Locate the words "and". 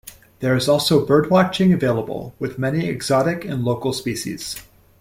3.45-3.63